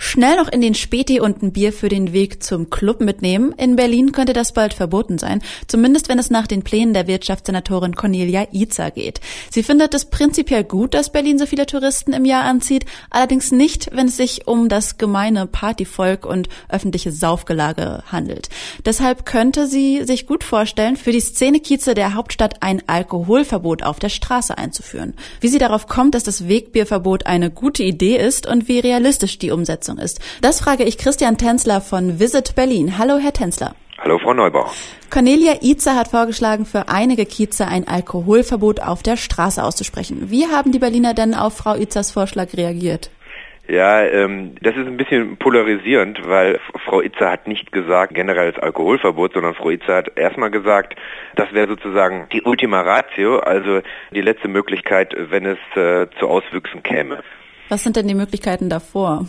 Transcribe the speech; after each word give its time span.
Schnell 0.00 0.36
noch 0.36 0.46
in 0.46 0.60
den 0.60 0.76
Späti 0.76 1.18
und 1.20 1.42
ein 1.42 1.52
Bier 1.52 1.72
für 1.72 1.88
den 1.88 2.12
Weg 2.12 2.40
zum 2.44 2.70
Club 2.70 3.00
mitnehmen. 3.00 3.52
In 3.58 3.74
Berlin 3.74 4.12
könnte 4.12 4.32
das 4.32 4.52
bald 4.52 4.72
verboten 4.72 5.18
sein. 5.18 5.42
Zumindest 5.66 6.08
wenn 6.08 6.20
es 6.20 6.30
nach 6.30 6.46
den 6.46 6.62
Plänen 6.62 6.94
der 6.94 7.08
Wirtschaftssenatorin 7.08 7.96
Cornelia 7.96 8.46
Izer 8.52 8.92
geht. 8.92 9.20
Sie 9.50 9.64
findet 9.64 9.94
es 9.94 10.04
prinzipiell 10.04 10.62
gut, 10.62 10.94
dass 10.94 11.10
Berlin 11.10 11.36
so 11.36 11.46
viele 11.46 11.66
Touristen 11.66 12.12
im 12.12 12.24
Jahr 12.24 12.44
anzieht. 12.44 12.86
Allerdings 13.10 13.50
nicht, 13.50 13.90
wenn 13.92 14.06
es 14.06 14.16
sich 14.16 14.46
um 14.46 14.68
das 14.68 14.98
gemeine 14.98 15.46
Partyvolk 15.46 16.24
und 16.24 16.48
öffentliche 16.68 17.10
Saufgelage 17.10 18.04
handelt. 18.06 18.50
Deshalb 18.86 19.26
könnte 19.26 19.66
sie 19.66 20.04
sich 20.04 20.26
gut 20.26 20.44
vorstellen, 20.44 20.96
für 20.96 21.10
die 21.10 21.20
Szenekieze 21.20 21.94
der 21.94 22.14
Hauptstadt 22.14 22.62
ein 22.62 22.82
Alkoholverbot 22.86 23.82
auf 23.82 23.98
der 23.98 24.10
Straße 24.10 24.56
einzuführen. 24.56 25.14
Wie 25.40 25.48
sie 25.48 25.58
darauf 25.58 25.88
kommt, 25.88 26.14
dass 26.14 26.22
das 26.22 26.46
Wegbierverbot 26.46 27.26
eine 27.26 27.50
gute 27.50 27.82
Idee 27.82 28.16
ist 28.16 28.46
und 28.46 28.68
wie 28.68 28.78
realistisch 28.78 29.38
die 29.38 29.50
Umsetzung 29.50 29.87
Umsetzung 29.88 29.98
ist. 29.98 30.20
Das 30.42 30.60
frage 30.60 30.84
ich 30.84 30.98
Christian 30.98 31.38
Tänzler 31.38 31.80
von 31.80 32.20
Visit 32.20 32.54
Berlin. 32.54 32.98
Hallo, 32.98 33.18
Herr 33.18 33.32
Tänzler. 33.32 33.74
Hallo, 33.98 34.18
Frau 34.18 34.32
Neubauer. 34.32 34.70
Cornelia 35.10 35.54
Itzer 35.60 35.96
hat 35.96 36.08
vorgeschlagen, 36.08 36.66
für 36.66 36.88
einige 36.88 37.26
Kieze 37.26 37.66
ein 37.66 37.88
Alkoholverbot 37.88 38.80
auf 38.80 39.02
der 39.02 39.16
Straße 39.16 39.62
auszusprechen. 39.62 40.30
Wie 40.30 40.46
haben 40.46 40.70
die 40.70 40.78
Berliner 40.78 41.14
denn 41.14 41.34
auf 41.34 41.56
Frau 41.56 41.74
Itzers 41.74 42.12
Vorschlag 42.12 42.54
reagiert? 42.56 43.10
Ja, 43.66 44.02
ähm, 44.02 44.54
das 44.62 44.76
ist 44.76 44.86
ein 44.86 44.96
bisschen 44.96 45.36
polarisierend, 45.36 46.26
weil 46.26 46.58
Frau 46.86 47.02
Itzer 47.02 47.30
hat 47.30 47.46
nicht 47.48 47.70
gesagt 47.70 48.14
generelles 48.14 48.58
Alkoholverbot, 48.58 49.34
sondern 49.34 49.54
Frau 49.54 49.68
Itzer 49.70 49.96
hat 49.96 50.16
erstmal 50.16 50.50
gesagt, 50.50 50.94
das 51.36 51.52
wäre 51.52 51.68
sozusagen 51.68 52.28
die 52.32 52.42
Ultima 52.42 52.80
Ratio, 52.80 53.40
also 53.40 53.80
die 54.14 54.22
letzte 54.22 54.48
Möglichkeit, 54.48 55.14
wenn 55.18 55.44
es 55.44 55.58
äh, 55.76 56.06
zu 56.18 56.28
Auswüchsen 56.28 56.82
käme. 56.82 57.18
Was 57.68 57.82
sind 57.82 57.96
denn 57.96 58.08
die 58.08 58.14
Möglichkeiten 58.14 58.70
davor? 58.70 59.26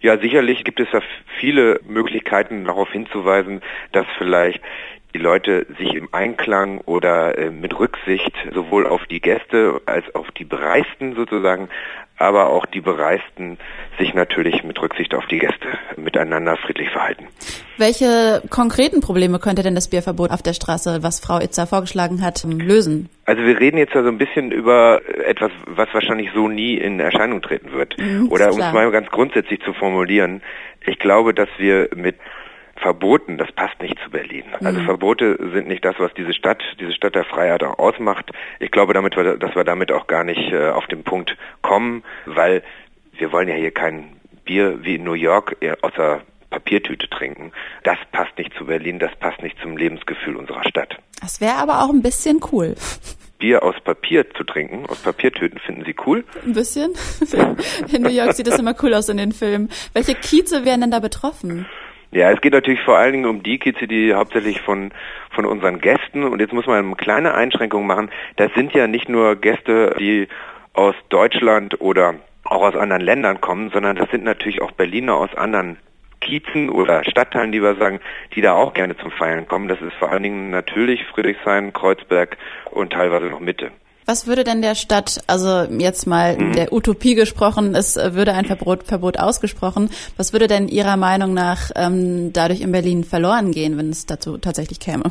Ja, 0.00 0.18
sicherlich 0.18 0.64
gibt 0.64 0.80
es 0.80 0.88
da 0.92 1.00
viele 1.38 1.80
Möglichkeiten 1.86 2.64
darauf 2.64 2.90
hinzuweisen, 2.90 3.62
dass 3.92 4.06
vielleicht 4.18 4.62
die 5.14 5.18
Leute 5.18 5.66
sich 5.78 5.94
im 5.94 6.08
Einklang 6.12 6.80
oder 6.82 7.38
äh, 7.38 7.50
mit 7.50 7.78
Rücksicht 7.78 8.34
sowohl 8.52 8.86
auf 8.86 9.06
die 9.06 9.20
Gäste 9.20 9.80
als 9.86 10.14
auf 10.14 10.30
die 10.32 10.44
Bereisten 10.44 11.14
sozusagen, 11.14 11.68
aber 12.18 12.50
auch 12.50 12.66
die 12.66 12.80
Bereisten 12.80 13.58
sich 13.98 14.12
natürlich 14.14 14.62
mit 14.62 14.80
Rücksicht 14.80 15.14
auf 15.14 15.26
die 15.26 15.38
Gäste 15.38 15.78
miteinander 16.06 16.56
friedlich 16.56 16.88
verhalten. 16.88 17.26
Welche 17.76 18.42
konkreten 18.48 19.02
Probleme 19.02 19.38
könnte 19.38 19.62
denn 19.62 19.74
das 19.74 19.90
Bierverbot 19.90 20.30
auf 20.30 20.40
der 20.40 20.54
Straße, 20.54 21.02
was 21.02 21.20
Frau 21.20 21.38
Itzer 21.38 21.66
vorgeschlagen 21.66 22.22
hat, 22.24 22.42
lösen? 22.44 23.10
Also 23.26 23.42
wir 23.42 23.60
reden 23.60 23.76
jetzt 23.76 23.94
ja 23.94 24.02
so 24.02 24.08
ein 24.08 24.16
bisschen 24.16 24.50
über 24.50 25.02
etwas, 25.26 25.50
was 25.66 25.88
wahrscheinlich 25.92 26.30
so 26.34 26.48
nie 26.48 26.78
in 26.78 27.00
Erscheinung 27.00 27.42
treten 27.42 27.72
wird. 27.72 27.98
Mhm, 27.98 28.28
Oder 28.30 28.50
um 28.52 28.58
es 28.58 28.72
mal 28.72 28.90
ganz 28.90 29.08
grundsätzlich 29.10 29.60
zu 29.60 29.74
formulieren, 29.74 30.40
ich 30.86 30.98
glaube, 30.98 31.34
dass 31.34 31.48
wir 31.58 31.90
mit 31.94 32.16
Verboten, 32.76 33.36
das 33.38 33.50
passt 33.52 33.80
nicht 33.82 33.98
zu 34.04 34.10
Berlin. 34.10 34.44
Also 34.62 34.80
mhm. 34.80 34.84
Verbote 34.84 35.38
sind 35.52 35.66
nicht 35.66 35.84
das, 35.84 35.96
was 35.98 36.12
diese 36.14 36.32
Stadt, 36.32 36.62
diese 36.78 36.92
Stadt 36.92 37.14
der 37.14 37.24
Freiheit 37.24 37.62
auch 37.62 37.78
ausmacht. 37.78 38.30
Ich 38.60 38.70
glaube, 38.70 38.94
damit 38.94 39.16
dass 39.16 39.54
wir 39.54 39.64
damit 39.64 39.92
auch 39.92 40.06
gar 40.06 40.24
nicht 40.24 40.52
äh, 40.52 40.68
auf 40.68 40.86
den 40.86 41.02
Punkt 41.02 41.36
kommen, 41.62 42.04
weil 42.26 42.62
wir 43.18 43.32
wollen 43.32 43.48
ja 43.48 43.54
hier 43.54 43.70
kein 43.70 44.15
Bier 44.46 44.78
wie 44.82 44.94
in 44.94 45.04
New 45.04 45.12
York 45.12 45.56
äh, 45.60 45.76
aus 45.82 45.92
der 45.96 46.22
Papiertüte 46.50 47.08
trinken. 47.10 47.52
Das 47.84 47.98
passt 48.12 48.38
nicht 48.38 48.54
zu 48.56 48.64
Berlin, 48.64 48.98
das 48.98 49.14
passt 49.16 49.42
nicht 49.42 49.56
zum 49.60 49.76
Lebensgefühl 49.76 50.36
unserer 50.36 50.66
Stadt. 50.66 50.96
Das 51.20 51.40
wäre 51.40 51.56
aber 51.56 51.82
auch 51.82 51.90
ein 51.90 52.02
bisschen 52.02 52.40
cool. 52.52 52.74
Bier 53.38 53.62
aus 53.62 53.74
Papier 53.84 54.30
zu 54.30 54.44
trinken, 54.44 54.86
aus 54.86 54.98
Papiertüten, 55.00 55.58
finden 55.58 55.84
Sie 55.84 55.94
cool? 56.06 56.24
Ein 56.44 56.54
bisschen. 56.54 56.94
In 57.92 58.02
New 58.02 58.08
York 58.08 58.32
sieht 58.32 58.46
das 58.46 58.58
immer 58.58 58.74
cool 58.82 58.94
aus 58.94 59.10
in 59.10 59.18
den 59.18 59.32
Filmen. 59.32 59.68
Welche 59.92 60.14
Kieze 60.14 60.64
wären 60.64 60.80
denn 60.80 60.90
da 60.90 61.00
betroffen? 61.00 61.66
Ja, 62.12 62.30
es 62.30 62.40
geht 62.40 62.54
natürlich 62.54 62.80
vor 62.80 62.96
allen 62.96 63.12
Dingen 63.12 63.26
um 63.26 63.42
die 63.42 63.58
Kieze, 63.58 63.86
die 63.86 64.14
hauptsächlich 64.14 64.62
von, 64.62 64.92
von 65.30 65.44
unseren 65.44 65.80
Gästen, 65.80 66.24
und 66.24 66.40
jetzt 66.40 66.54
muss 66.54 66.66
man 66.66 66.82
eine 66.82 66.94
kleine 66.96 67.34
Einschränkung 67.34 67.86
machen, 67.86 68.10
das 68.36 68.50
sind 68.54 68.72
ja 68.72 68.86
nicht 68.86 69.10
nur 69.10 69.36
Gäste, 69.36 69.94
die 69.98 70.28
aus 70.72 70.94
Deutschland 71.10 71.80
oder 71.80 72.14
auch 72.46 72.62
aus 72.62 72.76
anderen 72.76 73.02
Ländern 73.02 73.40
kommen, 73.40 73.70
sondern 73.70 73.96
das 73.96 74.10
sind 74.10 74.24
natürlich 74.24 74.62
auch 74.62 74.72
Berliner 74.72 75.14
aus 75.14 75.34
anderen 75.36 75.78
Kiezen 76.20 76.70
oder 76.70 77.04
Stadtteilen, 77.04 77.52
die 77.52 77.62
wir 77.62 77.76
sagen, 77.76 78.00
die 78.34 78.40
da 78.40 78.54
auch 78.54 78.74
gerne 78.74 78.96
zum 78.96 79.10
Feiern 79.10 79.46
kommen. 79.46 79.68
Das 79.68 79.80
ist 79.80 79.94
vor 79.94 80.10
allen 80.10 80.22
Dingen 80.22 80.50
natürlich 80.50 81.04
Friedrichshain, 81.14 81.72
Kreuzberg 81.72 82.36
und 82.70 82.92
teilweise 82.92 83.26
noch 83.26 83.40
Mitte. 83.40 83.70
Was 84.06 84.28
würde 84.28 84.44
denn 84.44 84.62
der 84.62 84.76
Stadt, 84.76 85.20
also 85.26 85.64
jetzt 85.64 86.06
mal 86.06 86.38
mhm. 86.38 86.52
der 86.52 86.72
Utopie 86.72 87.16
gesprochen, 87.16 87.74
es 87.74 87.96
würde 87.96 88.34
ein 88.34 88.44
Verbot, 88.44 88.84
Verbot 88.84 89.18
ausgesprochen, 89.18 89.90
was 90.16 90.32
würde 90.32 90.46
denn 90.46 90.68
Ihrer 90.68 90.96
Meinung 90.96 91.34
nach 91.34 91.72
ähm, 91.74 92.32
dadurch 92.32 92.60
in 92.60 92.70
Berlin 92.70 93.02
verloren 93.02 93.50
gehen, 93.50 93.76
wenn 93.76 93.90
es 93.90 94.06
dazu 94.06 94.38
tatsächlich 94.38 94.78
käme? 94.78 95.02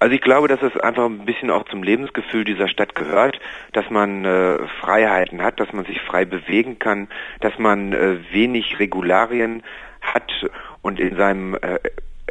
Also 0.00 0.14
ich 0.14 0.20
glaube, 0.20 0.48
dass 0.48 0.62
es 0.62 0.78
einfach 0.80 1.06
ein 1.06 1.24
bisschen 1.24 1.50
auch 1.50 1.64
zum 1.68 1.82
Lebensgefühl 1.82 2.44
dieser 2.44 2.68
Stadt 2.68 2.94
gehört, 2.94 3.40
dass 3.72 3.90
man 3.90 4.24
äh, 4.24 4.58
Freiheiten 4.80 5.42
hat, 5.42 5.58
dass 5.58 5.72
man 5.72 5.84
sich 5.84 6.00
frei 6.02 6.24
bewegen 6.24 6.78
kann, 6.78 7.08
dass 7.40 7.58
man 7.58 7.92
äh, 7.92 8.18
wenig 8.32 8.78
Regularien 8.78 9.64
hat 10.00 10.30
und 10.82 11.00
in 11.00 11.16
seinem 11.16 11.54
äh, 11.54 11.78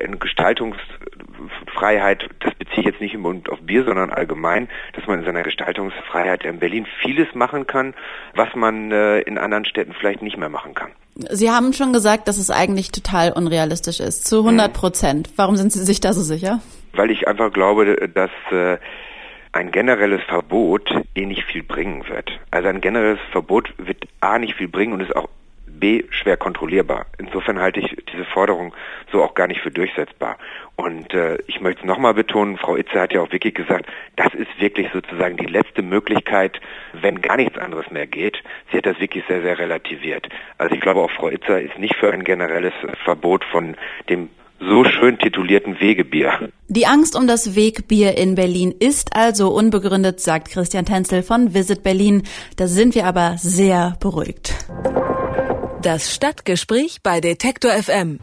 in 0.00 0.18
Gestaltungsfreiheit, 0.18 2.28
das 2.40 2.54
beziehe 2.54 2.80
ich 2.80 2.86
jetzt 2.86 3.00
nicht 3.00 3.14
im 3.14 3.20
Mund 3.20 3.50
auf 3.50 3.60
Bier, 3.60 3.84
sondern 3.84 4.10
allgemein, 4.10 4.68
dass 4.94 5.06
man 5.06 5.20
in 5.20 5.24
seiner 5.24 5.42
Gestaltungsfreiheit 5.42 6.44
in 6.44 6.58
Berlin 6.58 6.86
vieles 7.02 7.34
machen 7.34 7.66
kann, 7.66 7.94
was 8.34 8.48
man 8.54 8.90
äh, 8.90 9.20
in 9.20 9.38
anderen 9.38 9.64
Städten 9.64 9.92
vielleicht 9.92 10.22
nicht 10.22 10.36
mehr 10.36 10.48
machen 10.48 10.74
kann. 10.74 10.90
Sie 11.14 11.50
haben 11.50 11.74
schon 11.74 11.92
gesagt, 11.92 12.26
dass 12.26 12.38
es 12.38 12.50
eigentlich 12.50 12.90
total 12.90 13.32
unrealistisch 13.32 14.00
ist, 14.00 14.26
zu 14.26 14.38
100 14.38 14.72
Prozent. 14.72 15.30
Warum 15.36 15.56
sind 15.56 15.72
Sie 15.72 15.84
sich 15.84 16.00
da 16.00 16.14
so 16.14 16.22
sicher? 16.22 16.60
Weil 16.92 17.10
ich 17.10 17.26
einfach 17.26 17.52
glaube, 17.52 18.08
dass 18.08 18.30
äh, 18.50 18.78
ein 19.52 19.70
generelles 19.70 20.22
Verbot 20.24 20.90
eh 21.14 21.26
nicht 21.26 21.44
viel 21.44 21.62
bringen 21.62 22.08
wird. 22.08 22.40
Also 22.50 22.68
ein 22.68 22.80
generelles 22.80 23.20
Verbot 23.30 23.72
wird 23.78 24.04
A 24.20 24.38
nicht 24.38 24.54
viel 24.54 24.68
bringen 24.68 24.94
und 24.94 25.00
ist 25.00 25.14
auch 25.14 25.28
B 25.66 26.04
schwer 26.10 26.36
kontrollierbar. 26.36 27.06
Insofern 27.18 27.58
halte 27.58 27.80
ich 27.80 27.96
diese 28.12 28.24
Forderung 28.24 28.72
so 29.10 29.22
auch 29.22 29.34
gar 29.34 29.48
nicht 29.48 29.60
für 29.60 29.70
durchsetzbar. 29.70 30.38
Und 30.76 31.12
äh, 31.12 31.38
ich 31.48 31.60
möchte 31.60 31.80
es 31.80 31.86
nochmal 31.86 32.14
betonen, 32.14 32.56
Frau 32.56 32.76
Itze 32.76 33.00
hat 33.00 33.12
ja 33.12 33.20
auch 33.20 33.32
wirklich 33.32 33.54
gesagt, 33.54 33.86
das 34.16 34.32
ist 34.32 34.60
wirklich 34.60 34.88
sozusagen 34.92 35.36
die 35.36 35.46
letzte 35.46 35.82
Möglichkeit, 35.82 36.60
wenn 36.92 37.20
gar 37.20 37.36
nichts 37.36 37.58
anderes 37.58 37.90
mehr 37.90 38.06
geht. 38.06 38.42
Sie 38.70 38.78
hat 38.78 38.86
das 38.86 39.00
wirklich 39.00 39.24
sehr, 39.26 39.42
sehr 39.42 39.58
relativiert. 39.58 40.28
Also 40.56 40.74
ich 40.74 40.80
glaube 40.80 41.00
auch 41.00 41.10
Frau 41.10 41.28
Itzer 41.28 41.60
ist 41.60 41.78
nicht 41.78 41.96
für 41.96 42.12
ein 42.12 42.24
generelles 42.24 42.74
Verbot 43.04 43.44
von 43.44 43.76
dem 44.08 44.30
so 44.68 44.84
schön 44.84 45.18
titulierten 45.18 45.80
Wegebier. 45.80 46.50
Die 46.68 46.86
Angst 46.86 47.16
um 47.16 47.26
das 47.26 47.54
Wegbier 47.54 48.16
in 48.16 48.34
Berlin 48.34 48.72
ist 48.78 49.14
also 49.14 49.48
unbegründet, 49.48 50.20
sagt 50.20 50.50
Christian 50.50 50.84
Tänzel 50.84 51.22
von 51.22 51.54
Visit 51.54 51.82
Berlin. 51.82 52.22
Da 52.56 52.66
sind 52.66 52.94
wir 52.94 53.06
aber 53.06 53.36
sehr 53.38 53.96
beruhigt. 54.00 54.54
Das 55.82 56.14
Stadtgespräch 56.14 56.98
bei 57.02 57.20
Detektor 57.20 57.72
FM. 57.72 58.20